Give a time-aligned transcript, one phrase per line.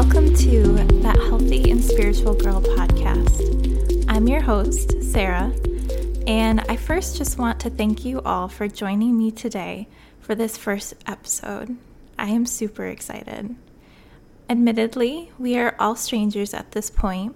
[0.00, 0.62] Welcome to
[1.02, 4.04] That Healthy and Spiritual Girl podcast.
[4.08, 5.52] I'm your host, Sarah,
[6.24, 9.88] and I first just want to thank you all for joining me today
[10.20, 11.76] for this first episode.
[12.16, 13.56] I am super excited.
[14.48, 17.34] Admittedly, we are all strangers at this point,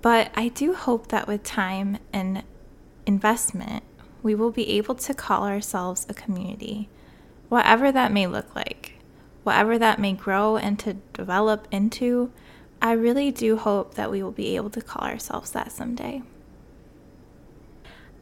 [0.00, 2.44] but I do hope that with time and
[3.04, 3.82] investment,
[4.22, 6.88] we will be able to call ourselves a community,
[7.48, 8.99] whatever that may look like,
[9.42, 12.32] whatever that may grow and to develop into.
[12.82, 16.22] I really do hope that we will be able to call ourselves that someday.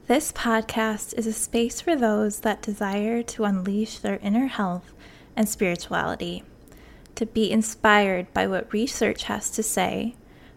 [0.07, 4.95] This podcast is a space for those that desire to unleash their inner health
[5.37, 6.45] and spirituality,
[7.15, 10.17] to be inspired by what research has to say,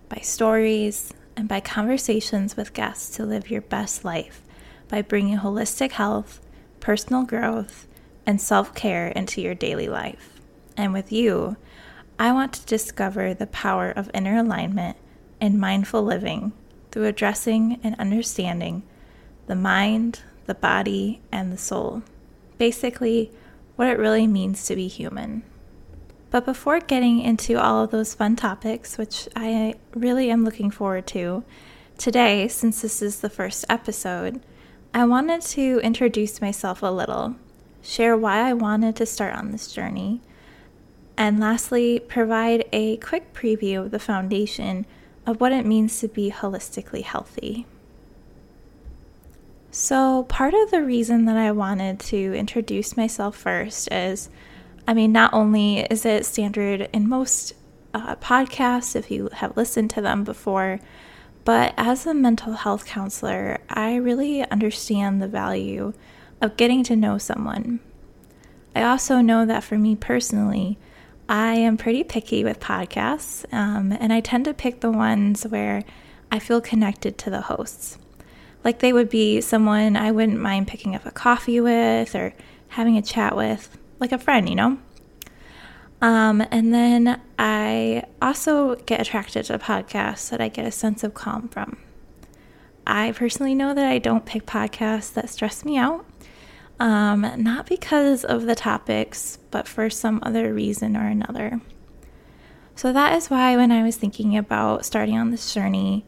[0.10, 4.42] by stories, and by conversations with guests to live your best life
[4.92, 6.42] by bringing holistic health,
[6.82, 7.88] personal growth,
[8.26, 10.41] and self care into your daily life.
[10.82, 11.58] And with you,
[12.18, 14.98] I want to discover the power of inner alignment
[15.40, 16.54] and mindful living
[16.90, 18.82] through addressing and understanding
[19.46, 22.02] the mind, the body, and the soul.
[22.58, 23.32] Basically,
[23.76, 25.44] what it really means to be human.
[26.32, 31.06] But before getting into all of those fun topics, which I really am looking forward
[31.08, 31.44] to,
[32.00, 34.42] today, since this is the first episode,
[34.96, 37.36] I wanted to introduce myself a little,
[37.84, 40.22] share why I wanted to start on this journey,
[41.22, 44.88] and lastly, provide a quick preview of the foundation
[45.28, 47.68] of what it means to be holistically healthy.
[49.70, 54.30] So, part of the reason that I wanted to introduce myself first is
[54.88, 57.54] I mean, not only is it standard in most
[57.94, 60.80] uh, podcasts, if you have listened to them before,
[61.46, 65.94] but as a mental health counselor, I really understand the value
[66.42, 67.80] of getting to know someone.
[68.76, 70.80] I also know that for me personally,
[71.32, 75.86] I am pretty picky with podcasts, um, and I tend to pick the ones where
[76.30, 77.98] I feel connected to the hosts.
[78.66, 82.34] Like they would be someone I wouldn't mind picking up a coffee with or
[82.68, 84.78] having a chat with, like a friend, you know?
[86.02, 91.14] Um, and then I also get attracted to podcasts that I get a sense of
[91.14, 91.78] calm from.
[92.86, 96.06] I personally know that I don't pick podcasts that stress me out,
[96.82, 101.62] um, not because of the topics, but for some other reason or another.
[102.76, 106.06] So that is why when I was thinking about starting on this journey,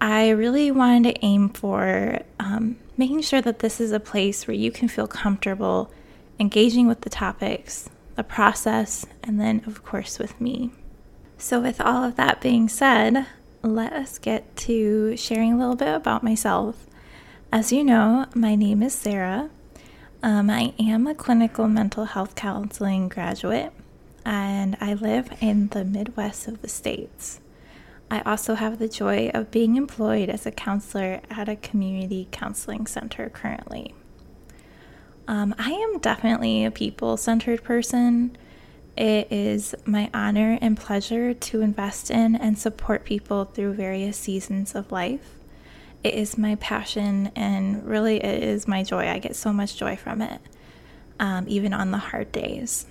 [0.00, 4.56] I really wanted to aim for um, making sure that this is a place where
[4.56, 5.92] you can feel comfortable
[6.40, 10.72] engaging with the topics the process, and then, of course, with me.
[11.38, 13.26] So, with all of that being said,
[13.62, 16.86] let us get to sharing a little bit about myself.
[17.52, 19.48] As you know, my name is Sarah.
[20.22, 23.72] Um, I am a clinical mental health counseling graduate,
[24.22, 27.40] and I live in the Midwest of the States.
[28.10, 32.86] I also have the joy of being employed as a counselor at a community counseling
[32.86, 33.94] center currently.
[35.26, 38.36] Um, I am definitely a people centered person.
[38.98, 44.74] It is my honor and pleasure to invest in and support people through various seasons
[44.74, 45.39] of life.
[46.02, 49.08] It is my passion and really it is my joy.
[49.08, 50.40] I get so much joy from it,
[51.18, 52.86] um, even on the hard days.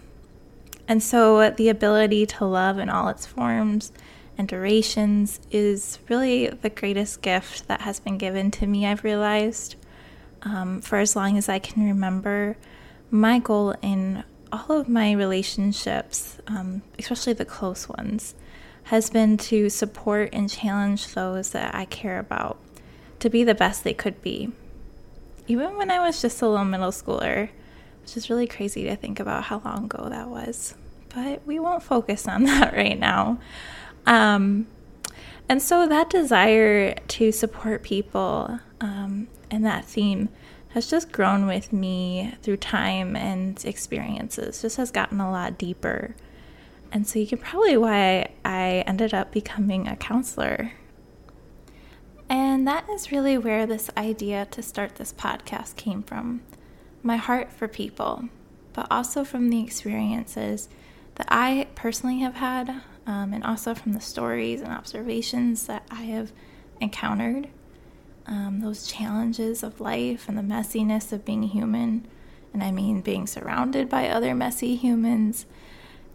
[0.88, 3.92] And so the ability to love in all its forms
[4.38, 9.76] and durations is really the greatest gift that has been given to me, I've realized
[10.44, 12.58] um, for as long as I can remember.
[13.12, 18.36] My goal in all of my relationships, um, especially the close ones,
[18.84, 22.58] has been to support and challenge those that I care about
[23.20, 24.52] to be the best they could be.
[25.48, 27.50] Even when I was just a little middle schooler,
[28.02, 30.76] which is really crazy to think about how long ago that was.
[31.14, 33.40] But we won't focus on that right now.
[34.06, 34.68] Um,
[35.48, 40.30] and so that desire to support people um, and that theme
[40.70, 46.16] has just grown with me through time and experiences, just has gotten a lot deeper.
[46.92, 50.74] And so you can probably why I ended up becoming a counselor.
[52.30, 56.42] And that is really where this idea to start this podcast came from.
[57.02, 58.30] My heart for people,
[58.74, 60.70] but also from the experiences
[61.16, 62.70] that I personally have had,
[63.08, 66.32] um, and also from the stories and observations that I have
[66.80, 67.48] encountered
[68.28, 72.06] um, those challenges of life and the messiness of being human,
[72.54, 75.48] and I mean being surrounded by other messy humans,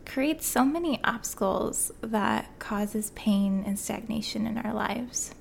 [0.07, 5.35] creates so many obstacles that causes pain and stagnation in our lives.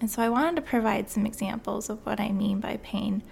[0.00, 3.22] And so I wanted to provide some examples of what I mean by pain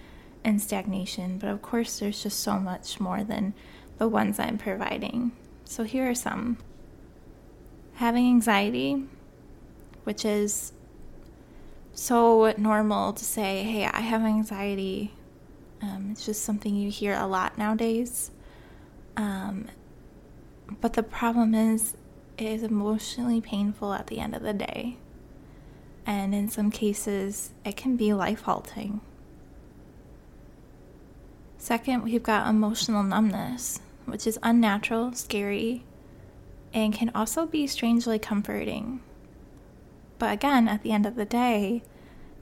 [0.44, 3.54] and stagnation, but of course, there's just so much more than
[3.96, 5.32] the ones I'm providing.
[5.64, 6.58] So here are some.
[7.98, 9.04] having anxiety,
[10.04, 10.72] which is
[11.92, 15.12] so normal to say, hey, I have anxiety.
[15.82, 18.30] Um, it's just something you hear a lot nowadays.
[19.16, 19.66] Um,
[20.80, 21.96] but the problem is,
[22.36, 24.98] it is emotionally painful at the end of the day.
[26.08, 29.02] And in some cases, it can be life halting.
[31.58, 35.84] Second, we've got emotional numbness, which is unnatural, scary,
[36.72, 39.00] and can also be strangely comforting.
[40.18, 41.82] But again, at the end of the day,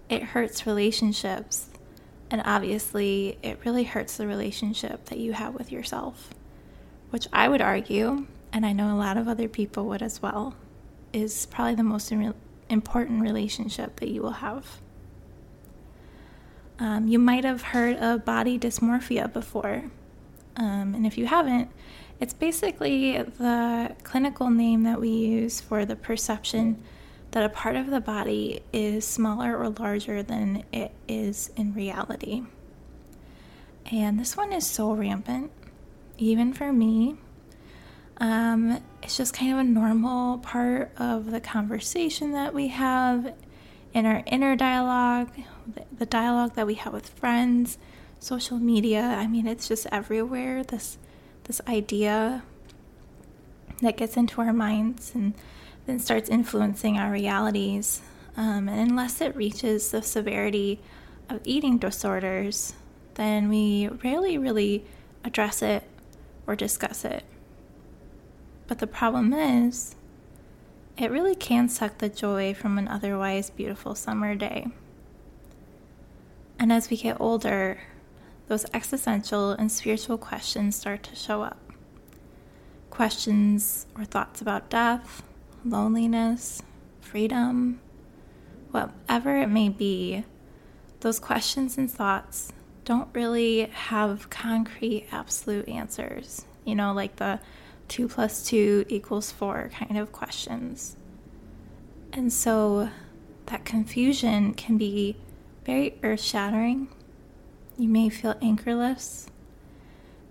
[0.08, 1.68] it hurts relationships.
[2.30, 6.30] And obviously, it really hurts the relationship that you have with yourself,
[7.10, 10.54] which I would argue, and I know a lot of other people would as well,
[11.12, 12.12] is probably the most
[12.68, 14.80] important relationship that you will have.
[16.78, 19.84] Um, you might have heard of body dysmorphia before.
[20.56, 21.70] Um, and if you haven't,
[22.20, 26.82] it's basically the clinical name that we use for the perception
[27.32, 32.42] that a part of the body is smaller or larger than it is in reality.
[33.90, 35.50] And this one is so rampant,
[36.18, 37.16] even for me.
[38.18, 43.34] Um, it's just kind of a normal part of the conversation that we have
[43.92, 45.30] in our inner dialogue,
[45.96, 47.78] the dialogue that we have with friends,
[48.18, 49.02] social media.
[49.02, 50.62] I mean, it's just everywhere.
[50.64, 50.98] This
[51.44, 52.42] this idea
[53.82, 55.34] that gets into our minds and
[55.86, 58.00] then starts influencing our realities.
[58.36, 60.80] Um, and unless it reaches the severity
[61.28, 62.74] of eating disorders,
[63.14, 64.84] then we rarely really
[65.24, 65.84] address it
[66.46, 67.24] or discuss it.
[68.66, 69.94] But the problem is,
[70.96, 74.68] it really can suck the joy from an otherwise beautiful summer day.
[76.58, 77.80] And as we get older,
[78.48, 81.58] those existential and spiritual questions start to show up.
[82.90, 85.22] Questions or thoughts about death,
[85.64, 86.62] loneliness,
[87.00, 87.80] freedom,
[88.70, 90.24] whatever it may be,
[91.00, 92.52] those questions and thoughts
[92.84, 96.46] don't really have concrete, absolute answers.
[96.64, 97.40] You know, like the
[97.88, 100.96] two plus two equals four kind of questions.
[102.12, 102.90] And so
[103.46, 105.16] that confusion can be
[105.64, 106.88] very earth shattering
[107.78, 109.26] you may feel anchorless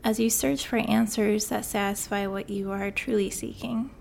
[0.04, 3.92] as you search for answers that satisfy what you are truly seeking.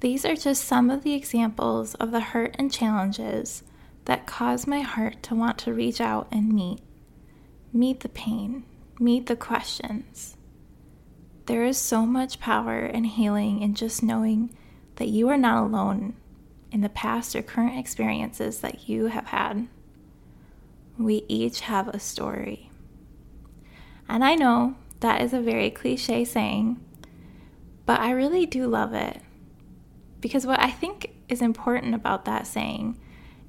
[0.00, 3.64] These are just some of the examples of the hurt and challenges
[4.04, 6.80] that cause my heart to want to reach out and meet.
[7.72, 8.64] Meet the pain,
[8.98, 10.36] meet the questions.
[11.46, 14.56] There is so much power and healing in just knowing
[14.96, 16.14] that you are not alone
[16.70, 19.66] in the past or current experiences that you have had.
[20.98, 22.70] We each have a story.
[24.08, 26.78] And I know that is a very cliche saying,
[27.86, 29.20] but I really do love it.
[30.20, 33.00] Because what I think is important about that saying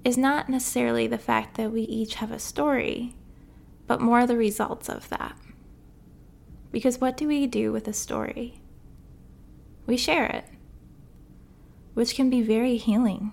[0.03, 3.15] is not necessarily the fact that we each have a story,
[3.85, 5.35] but more the results of that.
[6.71, 8.61] Because what do we do with a story?
[9.85, 10.45] We share it,
[11.93, 13.31] which can be very healing.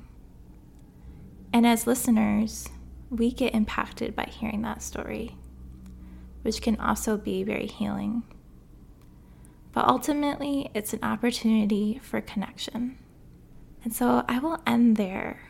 [1.52, 2.68] And as listeners,
[3.10, 5.36] we get impacted by hearing that story,
[6.42, 8.22] which can also be very healing.
[9.72, 12.98] But ultimately, it's an opportunity for connection.
[13.84, 15.40] And so I will end there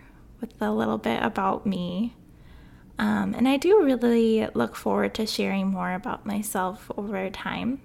[0.41, 2.15] with a little bit about me.
[2.99, 7.81] Um, and I do really look forward to sharing more about myself over time.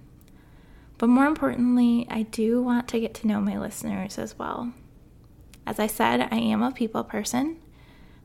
[0.98, 4.74] But more importantly, I do want to get to know my listeners as well.
[5.65, 7.58] As I said, I am a people person,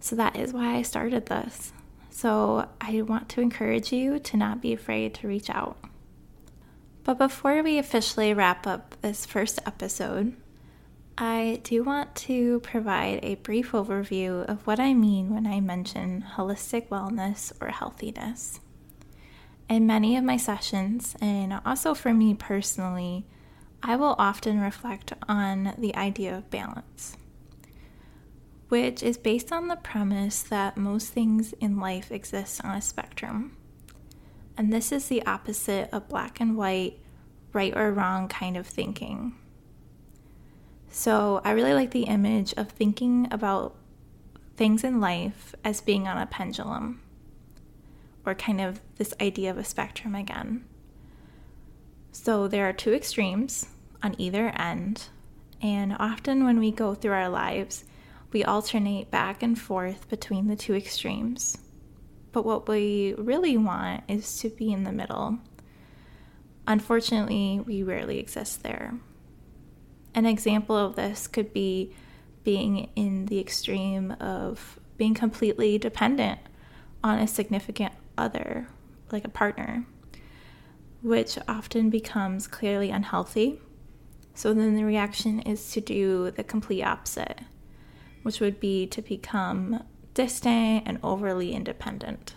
[0.01, 1.73] so that is why I started this.
[2.11, 5.77] So I want to encourage you to not be afraid to reach out.
[7.05, 10.37] But before we officially wrap up this first episode,
[11.21, 16.25] I do want to provide a brief overview of what I mean when I mention
[16.37, 18.61] holistic wellness or healthiness.
[19.69, 23.27] In many of my sessions, and also for me personally,
[23.83, 27.17] I will often reflect on the idea of balance
[28.69, 33.57] which is based on the premise that most things in life exist on a spectrum.
[34.57, 36.99] And this is the opposite of black and white,
[37.53, 39.35] right or wrong kind of thinking.
[40.91, 43.77] So I really like the image of thinking about
[44.57, 47.01] things in life as being on a pendulum,
[48.27, 50.65] or kind of this idea of a spectrum again.
[52.11, 53.67] So there are two extremes
[54.03, 55.09] on either end,
[55.63, 57.85] and often when we go through our lives,
[58.33, 61.57] we alternate back and forth between the two extremes.
[62.33, 65.39] But what we really want is to be in the middle.
[66.67, 68.95] Unfortunately, we rarely exist there.
[70.15, 71.95] An example of this could be
[72.45, 76.41] being in the extreme of being completely dependent
[77.05, 78.69] on a significant other,
[79.13, 79.87] like a partner,
[81.03, 83.61] which often becomes clearly unhealthy.
[84.35, 87.41] So then the reaction is to do the complete opposite,
[88.23, 89.83] which would be to become
[90.15, 92.35] distant and overly independent.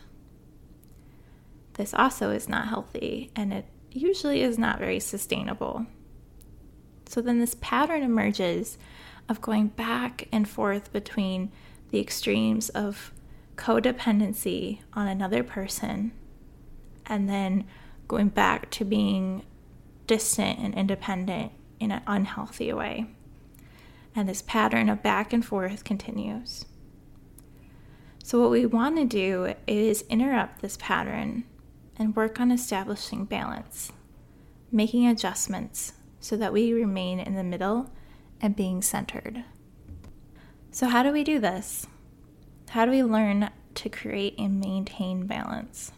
[1.73, 5.85] This also is not healthy and it usually is not very sustainable.
[7.11, 8.77] So then this pattern emerges
[9.27, 11.51] of going back and forth between
[11.89, 13.11] the extremes of
[13.57, 16.13] codependency on another person
[17.05, 17.65] and then
[18.07, 19.43] going back to being
[20.07, 21.51] distant and independent
[21.81, 23.07] in an unhealthy way.
[24.15, 26.63] And this pattern of back and forth continues.
[28.23, 31.43] So, what we want to do is interrupt this pattern
[31.97, 33.91] and work on establishing balance,
[34.71, 35.91] making adjustments
[36.21, 37.91] so that we remain in the middle
[38.39, 39.43] and being centered.
[40.71, 41.85] So, how do we do this?
[42.69, 45.91] How do we learn to create and maintain balance?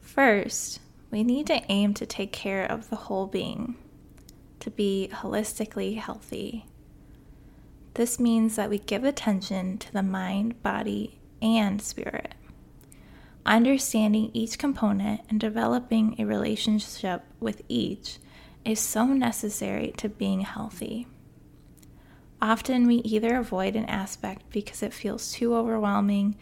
[0.00, 0.78] First,
[1.10, 3.76] we need to aim to take care of the whole being,
[4.60, 6.66] to be holistically healthy.
[7.94, 12.34] This means that we give attention to the mind, body, and spirit.
[13.44, 18.18] Understanding each component and developing a relationship with each
[18.68, 21.06] is so necessary to being healthy.
[22.40, 26.36] Often we either avoid an aspect because it feels too overwhelming,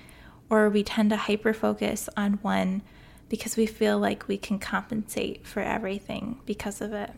[0.50, 2.82] or we tend to hyper focus on one
[3.28, 7.12] because we feel like we can compensate for everything because of it.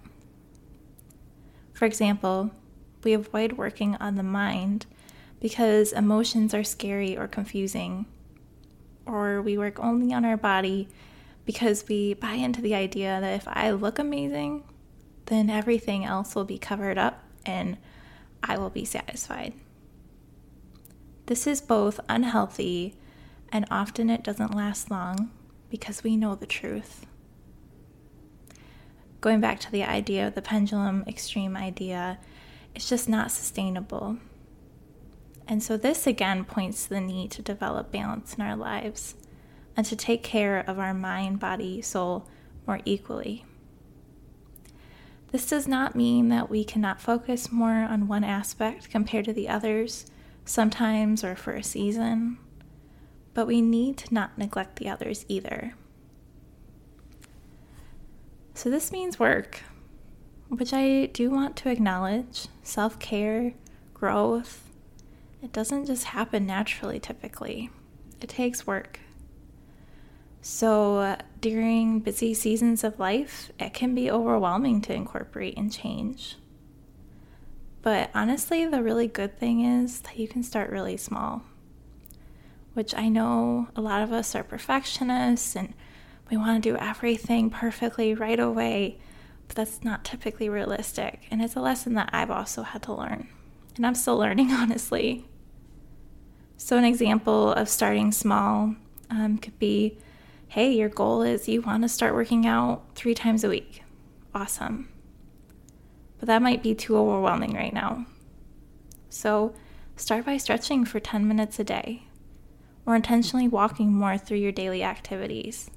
[1.73, 2.51] For example,
[3.03, 4.87] we avoid working on the mind
[5.41, 8.07] because emotions are scary or confusing,
[9.07, 10.89] or we work only on our body
[11.47, 14.65] because we buy into the idea that if I look amazing,
[15.29, 17.77] then everything else will be covered up and
[18.43, 19.53] I will be satisfied.
[21.27, 22.97] This is both unhealthy
[23.51, 25.31] and often it doesn't last long
[25.71, 27.07] because we know the truth.
[29.21, 32.19] Going back to the idea of the pendulum extreme idea,
[32.75, 34.19] it's just not sustainable.
[35.47, 39.15] And so, this again points to the need to develop balance in our lives
[39.77, 42.29] and to take care of our mind, body, soul
[42.67, 43.45] more equally.
[45.31, 49.49] This does not mean that we cannot focus more on one aspect compared to the
[49.49, 50.07] others,
[50.45, 52.39] sometimes or for a season,
[53.35, 55.75] but we need to not neglect the others either.
[58.55, 59.61] So, this means work,
[60.49, 63.53] which I do want to acknowledge self care,
[63.93, 64.65] growth.
[65.43, 67.71] It doesn't just happen naturally, typically,
[68.21, 68.99] it takes work.
[70.41, 76.37] So, during busy seasons of life, it can be overwhelming to incorporate and change.
[77.83, 81.43] But honestly, the really good thing is that you can start really small,
[82.75, 85.75] which I know a lot of us are perfectionists and
[86.31, 88.99] we want to do everything perfectly right away,
[89.47, 91.23] but that's not typically realistic.
[91.31, 93.29] And it's a lesson that I've also had to learn.
[93.77, 95.27] And I'm still learning, honestly.
[96.57, 98.75] So, an example of starting small
[99.11, 99.97] um, could be
[100.49, 103.83] hey, your goal is you want to start working out three times a week.
[104.35, 104.89] Awesome.
[106.19, 108.07] But that might be too overwhelming right now.
[109.11, 109.55] So
[109.95, 112.05] start by stretching for 10 minutes a day
[112.87, 115.71] or intentionally walking more through your daily activities.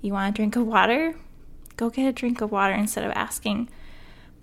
[0.00, 1.14] You want a drink of water?
[1.76, 3.68] Go get a drink of water instead of asking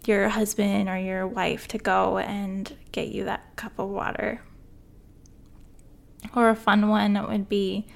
[0.06, 4.42] your husband or your wife to go and get you that cup of water.
[6.36, 7.88] Or a fun one would be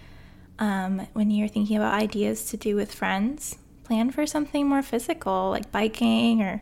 [0.60, 5.50] um, when you're thinking about ideas to do with friends, plan for something more physical
[5.50, 6.62] like biking or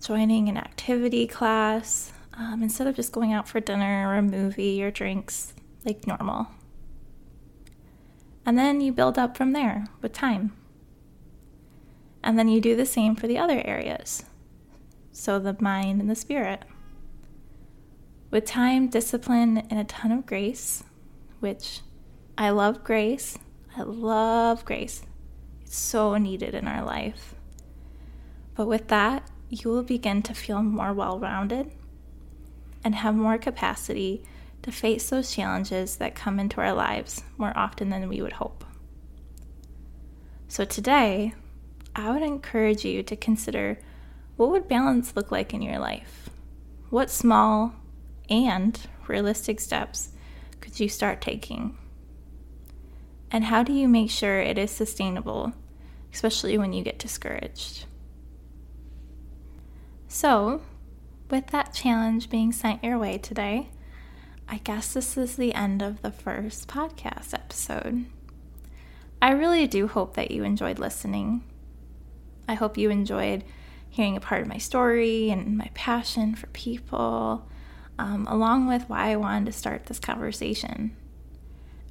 [0.00, 4.82] joining an activity class um, instead of just going out for dinner or a movie
[4.82, 5.52] or drinks
[5.84, 6.48] like normal.
[8.46, 10.52] And then you build up from there with time.
[12.22, 14.24] And then you do the same for the other areas.
[15.12, 16.62] So the mind and the spirit.
[18.30, 20.82] With time, discipline, and a ton of grace,
[21.40, 21.80] which
[22.36, 23.38] I love grace.
[23.76, 25.02] I love grace.
[25.62, 27.34] It's so needed in our life.
[28.56, 31.70] But with that, you will begin to feel more well rounded
[32.82, 34.24] and have more capacity
[34.62, 38.64] to face those challenges that come into our lives more often than we would hope.
[40.48, 41.34] So today,
[41.94, 43.78] I would encourage you to consider
[44.36, 46.28] what would balance look like in your life?
[46.90, 47.74] What small
[48.28, 50.10] and realistic steps
[50.60, 51.78] could you start taking?
[53.34, 55.54] And how do you make sure it is sustainable,
[56.12, 57.86] especially when you get discouraged?
[60.06, 60.62] So,
[61.28, 63.70] with that challenge being sent your way today,
[64.48, 68.04] I guess this is the end of the first podcast episode.
[69.20, 71.42] I really do hope that you enjoyed listening.
[72.46, 73.42] I hope you enjoyed
[73.90, 77.48] hearing a part of my story and my passion for people,
[77.98, 80.96] um, along with why I wanted to start this conversation.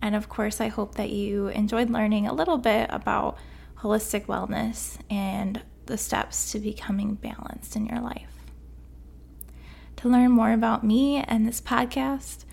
[0.04, 3.38] And of course, I hope that you enjoyed learning a little bit about
[3.78, 8.34] holistic wellness and the steps to becoming balanced in your life.
[9.98, 12.44] To learn more about me and this podcast,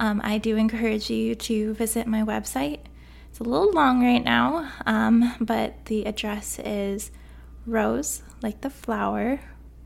[0.00, 2.80] um, I do encourage you to visit my website.
[3.30, 7.12] It's a little long right now, um, but the address is
[7.66, 9.38] rose, like the flower,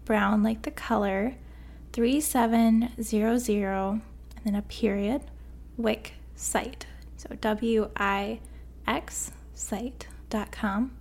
[0.07, 1.35] brown, like the color,
[1.93, 4.01] 3700, and
[4.43, 5.21] then a period,
[5.77, 6.87] wix site.
[7.21, 8.41] So W I
[8.87, 10.97] X site.com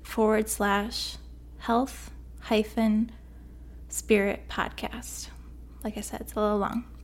[0.00, 1.16] forward slash
[1.58, 3.10] health hyphen
[3.88, 5.30] spirit podcast.
[5.82, 6.84] Like I said, it's a little long.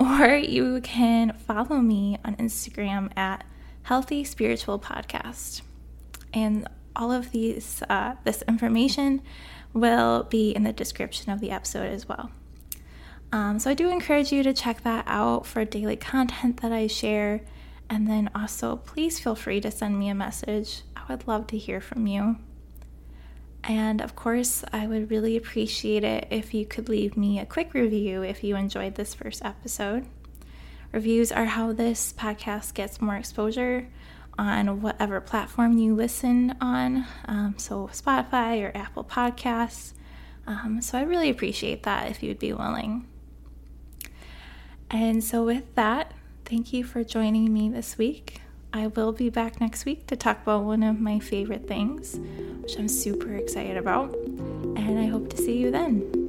[0.00, 3.44] Or you can follow me on Instagram at
[3.82, 5.60] Healthy Spiritual Podcast.
[6.32, 9.20] And all of these uh, this information
[9.74, 12.30] will be in the description of the episode as well.
[13.32, 16.86] Um, so I do encourage you to check that out for daily content that I
[16.86, 17.42] share
[17.92, 20.80] and then also, please feel free to send me a message.
[20.96, 22.36] I would love to hear from you.
[23.64, 27.74] And of course, I would really appreciate it if you could leave me a quick
[27.74, 30.06] review if you enjoyed this first episode.
[30.90, 33.86] Reviews are how this podcast gets more exposure
[34.38, 39.92] on whatever platform you listen on, um, so Spotify or Apple Podcasts.
[40.46, 43.06] Um, so I really appreciate that if you'd be willing.
[44.90, 46.14] And so, with that,
[46.44, 48.40] Thank you for joining me this week.
[48.72, 52.18] I will be back next week to talk about one of my favorite things,
[52.60, 54.14] which I'm super excited about.
[54.14, 56.21] And I hope to see you then.